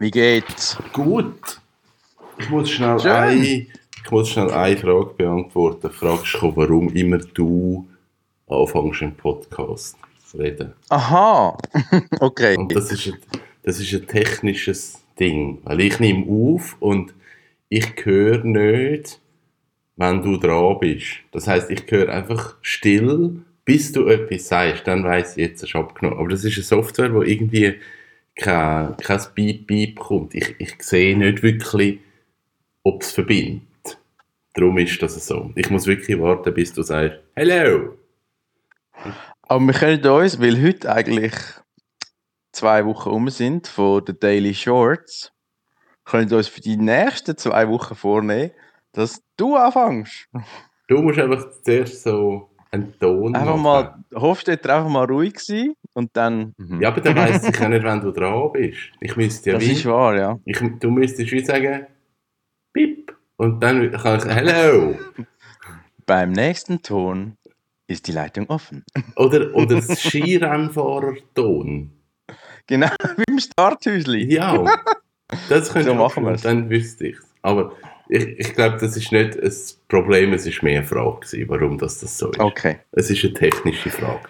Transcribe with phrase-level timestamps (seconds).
[0.00, 0.78] Wie geht's?
[0.94, 1.60] Gut.
[2.38, 3.10] Ich muss schnell, Schön.
[3.10, 5.82] ein, ich muss schnell eine Frage beantworten.
[5.82, 7.86] Du fragst dich, warum immer du
[8.48, 10.72] anfängst im Podcast zu reden.
[10.88, 11.54] Aha,
[12.20, 12.56] okay.
[12.56, 13.18] Und das ist, ein,
[13.62, 15.58] das ist ein technisches Ding.
[15.64, 17.12] Weil ich nehme auf und
[17.68, 19.20] ich höre nicht,
[19.96, 21.18] wenn du dran bist.
[21.32, 24.86] Das heißt, ich höre einfach still, bis du etwas sagst.
[24.86, 26.18] Dann weiss ich, jetzt hast du abgenommen.
[26.18, 27.74] Aber das ist eine Software, wo irgendwie
[28.40, 30.34] kein, kein Beep-Beep kommt.
[30.34, 32.00] Ich, ich sehe nicht wirklich,
[32.82, 33.62] ob es verbindet.
[34.54, 35.52] Darum ist das so.
[35.54, 37.96] Ich muss wirklich warten, bis du sagst, Hello!
[39.42, 41.34] Aber wir können uns, weil heute eigentlich
[42.52, 45.32] zwei Wochen um sind von den Daily Shorts,
[46.04, 48.50] können wir uns für die nächsten zwei Wochen vornehmen,
[48.92, 50.28] dass du anfängst.
[50.88, 54.04] Du musst einfach zuerst so einen Ton Einfach machen.
[54.10, 56.54] mal, Hofstetter einfach mal ruhig sein und dann.
[56.80, 58.78] Ja, aber dann weiss ich ja nicht, wenn du dran bist.
[59.00, 60.38] Ich müsste ja das wie, ist wahr, ja.
[60.44, 61.86] ich, du müsstest wie sagen,
[62.72, 63.16] Pip.
[63.36, 64.98] Und dann kann ich, Hello.
[66.06, 67.36] Beim nächsten Ton
[67.86, 68.84] ist die Leitung offen.
[69.16, 71.90] Oder, oder das Skirennfahrerton.
[72.66, 74.32] Genau, wie im Starthäusli.
[74.32, 74.64] Ja,
[75.48, 76.42] das könnte So machen wir's.
[76.42, 77.72] Dann wüsste ich Aber
[78.08, 79.52] ich, ich glaube, das ist nicht ein
[79.88, 82.38] Problem, es ist mehr eine Frage gewesen, warum das, das so ist.
[82.38, 82.78] Okay.
[82.92, 84.28] Es ist eine technische Frage.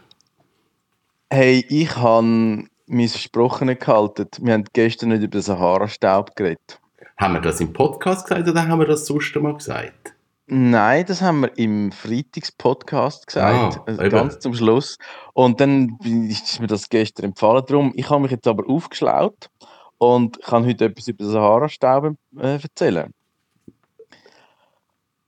[1.32, 4.26] Hey, ich habe mein Versprochen gehalten.
[4.40, 6.80] Wir haben gestern nicht über den Sahara-Staub geredet.
[7.18, 10.14] Haben wir das im Podcast gesagt oder haben wir das sonst mal gesagt?
[10.48, 14.98] Nein, das haben wir im Freitags-Podcast gesagt, Ah, also ganz zum Schluss.
[15.32, 17.62] Und dann ist mir das gestern empfohlen.
[17.64, 19.50] Darum, ich habe mich jetzt aber aufgeschlaut
[19.98, 23.14] und kann heute etwas über den Sahara-Staub äh, erzählen.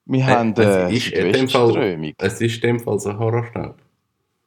[0.06, 2.12] Wir haben es eine ist Fall-.
[2.18, 3.76] Es ist in dem Fall Sahara-Staub.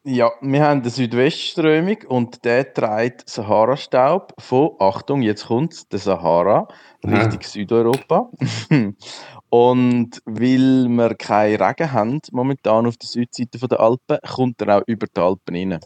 [0.08, 6.68] Ja, wir haben eine Südwestströmung und der trägt Sahara-Staub von, Achtung, jetzt kommt der Sahara,
[7.04, 7.24] Aha.
[7.24, 8.30] Richtung Südeuropa.
[9.50, 14.84] und weil wir keinen Regen haben, momentan auf der Südseite der Alpen, kommt er auch
[14.86, 15.80] über die Alpen rein.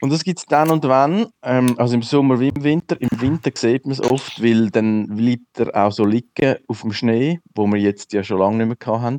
[0.00, 2.96] Und das gibt es dann und wann, ähm, also im Sommer wie im Winter.
[2.98, 6.92] Im Winter sieht man es oft, weil dann bleibt er auch so liegen auf dem
[6.92, 9.18] Schnee, wo wir jetzt ja schon lange nicht mehr haben.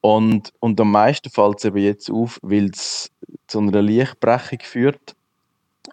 [0.00, 3.11] Und, und am meisten fällt es eben jetzt auf, weil es
[3.46, 5.14] zu einer Lichtbrechung führt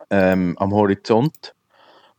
[0.10, 1.54] ähm, am Horizont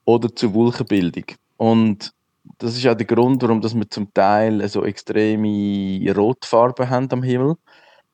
[0.05, 1.25] oder zur Wolkenbildung.
[1.57, 2.13] Und
[2.59, 7.23] das ist auch der Grund, warum dass wir zum Teil so extreme Rotfarben haben am
[7.23, 7.57] Himmel,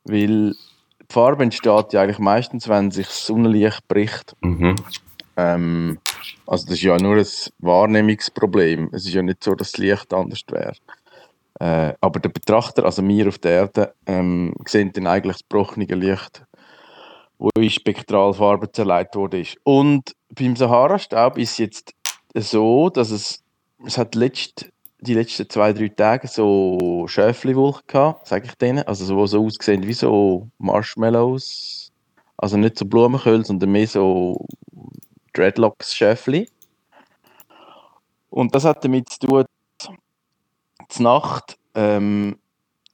[0.05, 4.35] weil die Farbe entsteht ja eigentlich meistens, wenn sich das Sonnenlicht bricht.
[4.41, 4.77] Mhm.
[5.37, 5.99] Ähm,
[6.47, 7.27] also das ist ja nur ein
[7.59, 8.91] Wahrnehmungsproblem.
[8.93, 10.75] Es ist ja nicht so, dass das Licht anders wäre.
[11.59, 15.87] Äh, aber der Betrachter, also wir auf der Erde, ähm, sehen dann eigentlich das gebrochene
[15.87, 16.45] Licht,
[17.39, 19.57] wo in Spektralfarben zerlegt ist.
[19.65, 21.95] Und beim Sahara-Staub ist es jetzt
[22.35, 23.43] so, dass es,
[23.85, 24.71] es hat letzt,
[25.01, 29.87] die letzten zwei, drei Tage so Schäfliwolken gehabt, sage ich denen, also so, so ausgesehen
[29.87, 31.93] wie so Marshmallows,
[32.39, 34.47] also nicht so Blumenköhl, sondern mehr so
[35.35, 36.49] Dreadlocks-Schäfli.
[38.31, 39.45] Und das hat damit zu tun,
[40.89, 42.39] zur Nacht ähm,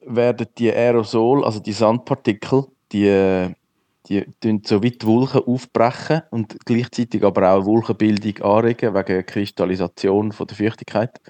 [0.00, 3.54] werden die Aerosol, also die Sandpartikel, die,
[4.08, 10.32] die tun so wie die Wolken aufbrechen und gleichzeitig aber auch Wolkenbildung anregen wegen Kristallisation
[10.32, 11.20] von der Feuchtigkeit.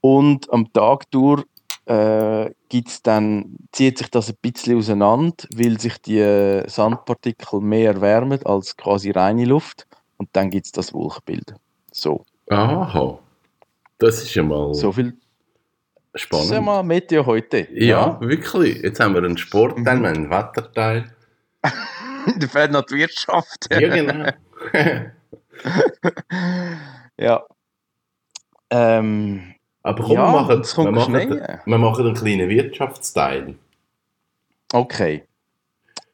[0.00, 1.44] Und am Tag durch
[1.86, 8.44] äh, gibt's dann, zieht sich das ein bisschen auseinander, weil sich die Sandpartikel mehr erwärmen
[8.44, 9.86] als quasi reine Luft
[10.18, 11.54] und dann gibt es das Wolkenbild.
[11.90, 13.18] So, Aha.
[13.98, 15.16] Das ist ja mal so viel.
[16.12, 16.46] Das spannend.
[16.46, 17.68] ist ja mal Meteo heute.
[17.72, 18.82] ja, wirklich.
[18.82, 21.14] Jetzt haben wir einen Sportteil, wir haben einen Wetterteil.
[22.38, 23.68] Da fehlt noch die Wirtschaft.
[23.70, 24.30] Ja, genau.
[27.18, 27.44] ja.
[28.70, 31.60] Ähm, Aber komm, Ja, wir, machen, wir, machen, schneien.
[31.64, 33.54] wir machen einen kleinen Wirtschaftsteil.
[34.72, 35.24] okay.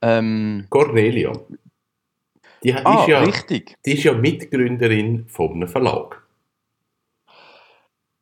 [0.03, 1.33] Ähm, Cornelia.
[2.63, 3.77] Die ah, ist, ja, richtig.
[3.85, 6.24] die ist ja Mitgründerin von einem Verlag.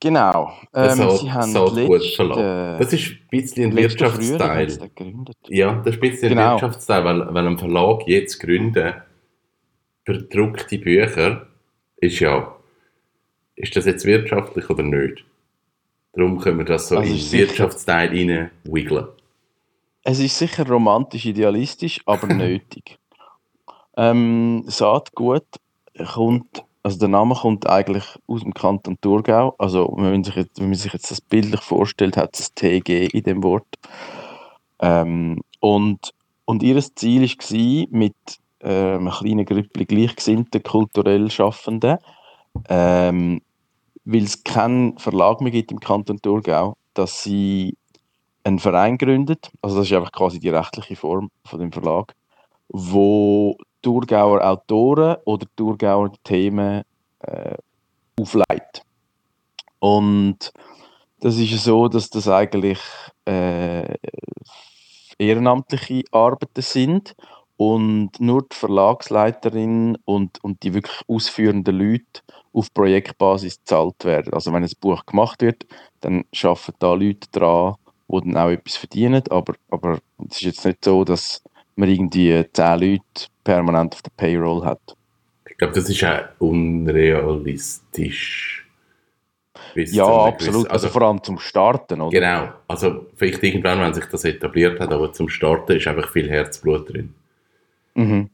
[0.02, 0.52] Genau.
[0.74, 2.78] Ähm, Saat- sie haben letzte, Verlag.
[2.80, 4.68] Das ist ein bisschen ein Wirtschaftsteil.
[5.48, 6.50] Ja, das ist ein bisschen ein Genau.
[6.54, 8.94] Wirtschaftsteil, weil, weil ein Verlag jetzt gründen
[10.04, 11.46] für gedruckte Bücher
[11.98, 12.52] ist ja,
[13.54, 15.24] ist das jetzt wirtschaftlich oder nicht?
[16.14, 19.06] Darum können wir das so Also in den Wirtschaftsteil rein wiggeln.
[20.02, 22.98] Es ist sicher romantisch idealistisch, aber nötig.
[23.96, 25.46] Ähm, Saatgut
[26.12, 29.54] kommt, also der Name kommt eigentlich aus dem Kanton Thurgau.
[29.58, 32.54] Also wenn man sich jetzt, wenn man sich jetzt das bildlich vorstellt, hat es ein
[32.82, 33.78] TG in dem Wort.
[34.80, 36.12] Ähm, und,
[36.44, 38.16] und ihr Ziel war, mit
[38.60, 41.98] äh, einem kleinen Grüppli gleichgesinnten, kulturell Schaffenden
[42.68, 43.40] ähm,
[44.04, 47.76] weil es keinen Verlag mehr gibt im Kanton Thurgau, dass sie
[48.44, 52.14] einen Verein gründet, also das ist einfach quasi die rechtliche Form von dem Verlag,
[52.68, 56.82] wo Thurgauer Autoren oder Thurgauer Themen
[57.20, 57.56] äh,
[58.18, 58.82] aufleitet.
[59.80, 60.52] Und
[61.20, 62.78] das ist so, dass das eigentlich
[63.26, 63.96] äh,
[65.18, 67.14] ehrenamtliche Arbeiten sind
[67.56, 74.34] und nur die Verlagsleiterin und, und die wirklich ausführenden Leute auf Projektbasis gezahlt werden.
[74.34, 75.66] Also wenn ein Buch gemacht wird,
[76.00, 77.76] dann arbeiten da Leute dran,
[78.08, 81.42] die dann auch etwas verdienen, aber, aber es ist jetzt nicht so, dass
[81.76, 84.80] man irgendwie zehn Leute permanent auf der Payroll hat.
[85.48, 88.66] Ich glaube, das ist auch unrealistisch.
[89.74, 90.70] ja, absolut.
[90.70, 92.10] Also, also, vor allem zum Starten, oder?
[92.10, 92.48] Genau.
[92.68, 96.92] Also vielleicht irgendwann, wenn sich das etabliert hat, aber zum Starten ist einfach viel Herzblut
[96.92, 97.14] drin.
[97.94, 98.30] Mhm.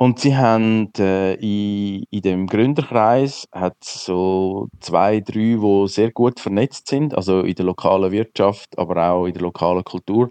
[0.00, 6.40] Und sie haben äh, in, in dem Gründerkreis hat so zwei, drei, die sehr gut
[6.40, 10.30] vernetzt sind, also in der lokalen Wirtschaft, aber auch in der lokalen Kultur.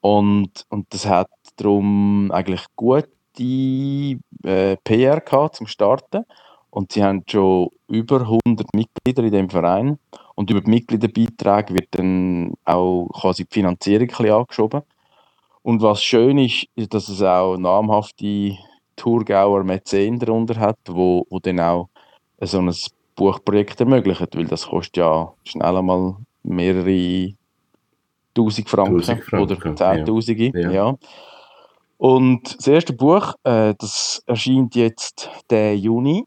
[0.00, 1.26] Und, und das hat
[1.62, 6.24] darum eigentlich gute äh, PR gehabt zum Starten.
[6.70, 9.98] Und sie haben schon über 100 Mitglieder in dem Verein.
[10.34, 14.82] Und über die Mitgliederbeiträge wird dann auch quasi die Finanzierung ein bisschen angeschoben.
[15.62, 18.56] Und was schön ist, ist, dass es auch namhafte
[18.96, 21.88] Thurgauer Mäzen darunter hat, wo, wo dann auch
[22.40, 22.74] so ein
[23.14, 27.34] Buchprojekt ermöglichen, weil das kostet ja schnell einmal mehrere
[28.34, 30.52] tausend Franken, Franken oder zehntausende.
[30.54, 30.70] Ja.
[30.70, 30.98] ja.
[32.02, 36.26] Und das erste Buch, äh, das erscheint jetzt der Juni.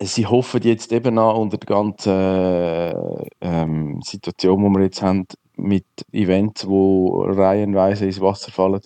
[0.00, 5.26] Sie hoffen jetzt eben auch unter der ganzen äh, ähm, Situation, die wir jetzt haben,
[5.56, 8.82] mit Events, wo reihenweise ins Wasser fallen,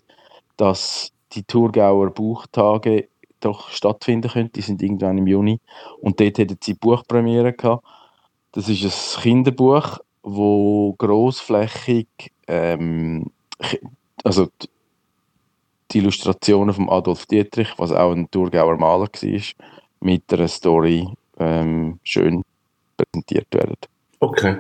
[0.56, 3.08] dass die Thurgauer Buchtage
[3.40, 4.52] doch stattfinden können.
[4.52, 5.58] Die sind irgendwann im Juni.
[6.00, 7.84] Und dort hatten sie Buchpremiere gehabt.
[8.52, 12.06] Das ist ein Kinderbuch, wo großflächig
[12.46, 13.32] ähm,
[14.22, 14.46] also
[15.94, 19.40] die Illustrationen von Adolf Dietrich, was auch ein Thurgauer Maler war,
[20.00, 21.08] mit einer Story
[21.38, 22.42] ähm, schön
[22.96, 23.76] präsentiert werden.
[24.20, 24.58] Okay.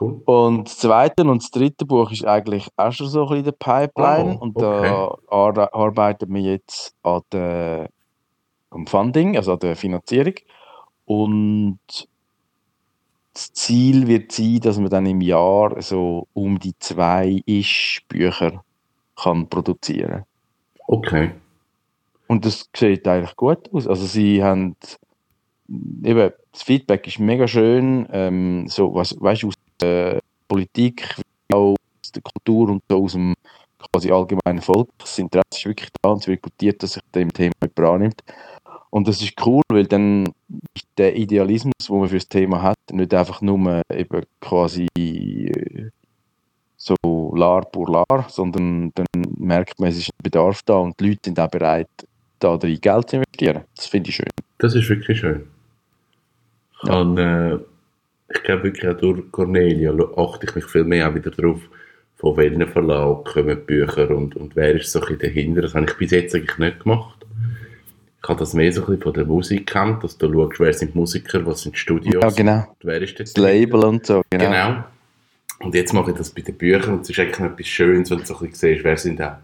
[0.00, 0.22] Cool.
[0.24, 3.44] Und das zweite und das dritte Buch ist eigentlich auch schon so ein bisschen in
[3.44, 4.38] der Pipeline.
[4.38, 7.90] Oh, und da ar arbeiten wir jetzt an der,
[8.70, 10.34] am Funding, also an der Finanzierung.
[11.04, 11.78] Und
[13.34, 18.62] das Ziel wird sein, dass man dann im Jahr so um die zwei ish Bücher
[19.22, 20.24] kann produzieren.
[20.86, 21.32] Okay.
[22.26, 23.86] Und das sieht eigentlich gut aus.
[23.86, 24.76] Also sie haben
[26.04, 28.08] eben das Feedback ist mega schön.
[28.12, 31.16] Ähm, so was weißt du aus der Politik,
[31.52, 33.34] auch aus der Kultur und so aus dem
[33.92, 34.90] quasi allgemeinen Volk.
[34.98, 38.22] Das Interesse ist wirklich da und es wird gutiert, dass sich dem Thema jemand annimmt.
[38.90, 40.26] Und das ist cool, weil dann
[40.74, 45.90] ist der Idealismus, den man für das Thema hat, nicht einfach nur eben quasi äh,
[46.76, 46.96] so
[47.34, 49.06] lar pur lar, sondern dann
[49.50, 51.88] merkt man, es ist ein Bedarf da und die Leute sind auch bereit,
[52.38, 53.64] da drin Geld zu investieren.
[53.76, 54.28] Das finde ich schön.
[54.58, 55.46] Das ist wirklich schön.
[56.84, 57.00] Ja.
[57.00, 57.56] Und, äh,
[58.32, 61.60] ich glaube wirklich auch durch Cornelia achte ich mich viel mehr auch wieder darauf,
[62.16, 65.62] von welchen Verlag kommen Bücher und, und wer ist so ein dahinter.
[65.62, 67.18] Das habe ich bis jetzt eigentlich nicht gemacht.
[68.22, 70.72] Ich habe das mehr so ein bisschen von der Musik kennt, dass du schaust, wer
[70.72, 72.22] sind die Musiker, was sind die Studios.
[72.22, 72.76] Ja, genau.
[72.82, 74.44] wer ist das Label und so, genau.
[74.44, 74.84] genau.
[75.60, 78.18] Und jetzt mache ich das bei den Büchern und es ist eigentlich etwas Schönes, wenn
[78.18, 79.42] du so ein bisschen siehst, wer sind da,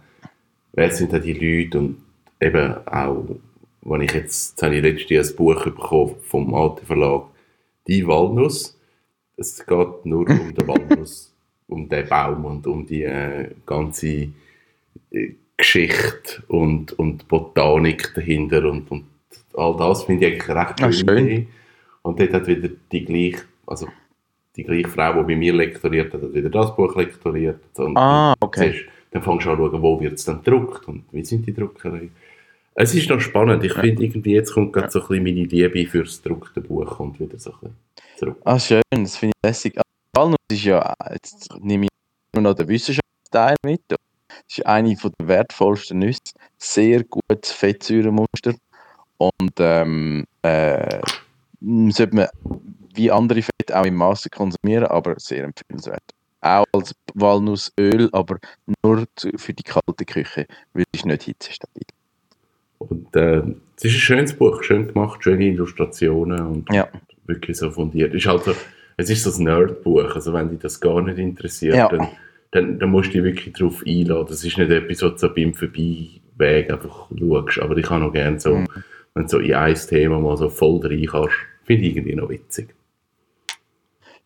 [0.72, 2.02] wer sind da die Leute und
[2.40, 3.24] eben auch,
[3.82, 7.24] wenn ich jetzt, jetzt habe ich letztens ein Buch bekommen vom alten Verlag,
[7.86, 8.78] «Die Walnuss»,
[9.36, 11.34] es geht nur um den Walnuss,
[11.68, 14.28] um den Baum und um die äh, ganze
[15.10, 19.04] äh, Geschichte und, und Botanik dahinter und, und
[19.54, 21.46] all das finde ich eigentlich recht ah, schön.
[22.02, 23.88] Und dort hat wieder die gleiche, also
[24.56, 27.60] die gleiche Frau, die bei mir lektoriert hat, hat wieder das Buch lektoriert.
[27.76, 28.72] Und ah, okay.
[28.72, 31.46] Siehst, dann fängst du an zu schauen, wo wird es dann gedruckt und wie sind
[31.46, 32.10] die Druckereien.
[32.74, 33.64] Es ist noch spannend.
[33.64, 33.80] Ich ja.
[33.80, 34.90] finde irgendwie, jetzt kommt gerade ja.
[34.90, 37.76] so ein bisschen meine Liebe fürs gedruckte Buch und wieder so ein bisschen
[38.16, 38.36] zurück.
[38.44, 38.82] Ah, schön.
[38.90, 39.78] Das finde ich lässig.
[40.14, 41.90] Walnuss ist ja, jetzt nehme ich
[42.34, 43.80] nur noch den Wissenschaftsteil mit.
[43.88, 43.98] Das
[44.48, 46.20] ist eine der wertvollsten Nüsse.
[46.58, 48.54] Sehr gutes Fettsäuremuster.
[49.18, 51.00] Und ähm, äh,
[51.60, 52.28] sollte man
[52.94, 56.02] wie andere Fette auch im Maße konsumieren, aber sehr empfehlenswert.
[56.40, 58.38] Auch als Walnussöl, aber
[58.84, 59.04] nur
[59.36, 61.82] für die kalte Küche, weil es nicht hitzestabil.
[62.78, 63.42] Und äh,
[63.76, 66.88] es ist ein schönes Buch, schön gemacht, schöne Illustrationen und ja.
[67.26, 68.14] wirklich so fundiert.
[68.14, 68.54] Es ist halt so,
[68.96, 71.88] es ist so ein Nerdbuch, also wenn dich das gar nicht interessiert, ja.
[71.88, 72.08] dann,
[72.52, 74.26] dann, dann, musst du dich wirklich darauf einladen.
[74.28, 78.12] Das ist nicht etwas, was du so beim Vorbeiweg einfach schaust, aber ich habe noch
[78.12, 78.68] gerne so mhm.
[79.16, 82.28] Wenn du so in ein Thema mal so voll rein kannst, finde ich irgendwie noch
[82.28, 82.74] witzig.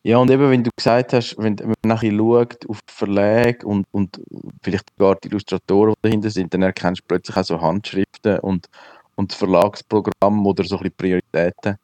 [0.03, 4.21] Ja, und eben, wenn du gesagt hast, wenn man nachher schaut auf Verlage und, und
[4.63, 8.69] vielleicht gar die Illustratoren, die dahinter sind, dann erkennst du plötzlich auch so Handschriften und,
[9.15, 11.77] und Verlagsprogramm oder so ein bisschen Prioritäten.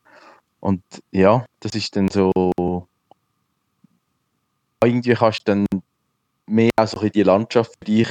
[0.59, 0.83] Und
[1.13, 2.33] ja, das ist dann so.
[4.83, 5.67] Irgendwie kannst du dann
[6.47, 8.09] mehr auch so ein bisschen die Landschaft für dich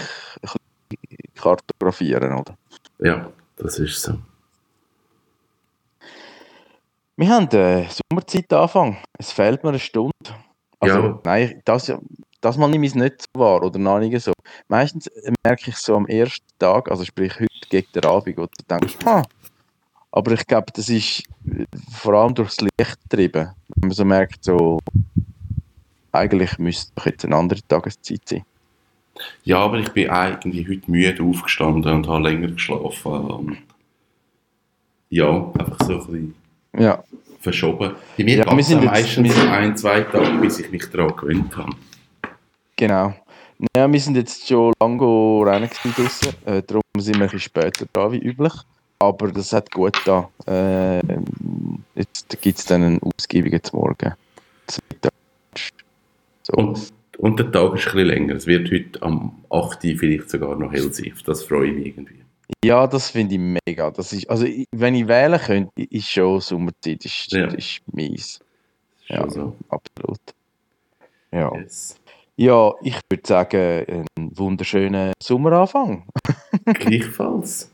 [1.36, 2.58] kartografieren, oder?
[3.00, 4.20] Ja, das ist so.
[7.18, 8.98] Wir haben äh, Sommerzeit angefangen.
[9.18, 10.12] Es fehlt mir eine Stunde.
[10.80, 11.20] Also, Ja.
[11.24, 11.92] nein, das,
[12.42, 14.34] das mal nehme ich es nicht so wahr oder noch nicht so.
[14.68, 18.44] Meistens äh, merke ich so am ersten Tag, also sprich heute gegen den Abend, wo
[18.44, 19.24] du denkst, ha,
[20.12, 23.52] aber ich glaube, das ist äh, vor allem durchs Licht getrieben.
[23.76, 24.80] Wenn man so merkt, so,
[26.12, 28.44] eigentlich müsste doch jetzt eine andere Tageszeit sein.
[29.46, 33.12] Ja, aber ich bin eigentlich heute müde aufgestanden und habe länger geschlafen.
[33.32, 33.58] Und
[35.10, 36.36] ja, einfach so ein bisschen
[36.78, 37.04] Ja,
[37.42, 37.94] verschoben.
[38.18, 41.72] Bei mir Ja, geht es meistens ein, zwei Tage, bis ich mich daran gewöhnt habe.
[42.76, 43.14] genau.
[43.76, 45.06] Ja, wir sind jetzt schon lange
[45.46, 48.52] rennen draussen, äh, darum sind wir ein bisschen später da wie üblich.
[49.00, 50.30] Aber das hat gut da.
[50.46, 51.00] Äh,
[51.96, 54.14] jetzt gibt es dann einen ausgiebigen zum Morgen.
[56.44, 56.54] So.
[56.54, 58.36] Und, und der Tag ist ein bisschen länger.
[58.36, 59.84] Es wird heute am 8.
[59.86, 61.14] Uhr vielleicht sogar noch hell sein.
[61.26, 62.25] Das freue ich mich irgendwie.
[62.64, 63.92] Ja, das finde ich mega.
[63.92, 67.48] Das ist, also, wenn ich wählen könnte, ist schon Sommerzeit, ist, Ja.
[67.48, 68.40] ist mies.
[69.08, 69.56] Ja, so.
[69.70, 70.20] absolut.
[71.32, 71.54] Ja.
[71.56, 71.96] Yes.
[72.38, 76.08] ja, ich würde sagen, einen wunderschönen Sommeranfang.
[76.66, 77.72] Gleichfalls.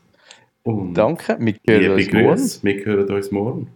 [0.64, 2.62] Und Danke, wir hören uns morgen.
[2.62, 3.68] Wir hören uns morgen.